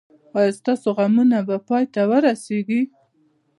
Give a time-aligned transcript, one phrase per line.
[0.37, 2.81] ایا ستاسو غمونه به پای ته ورسیږي؟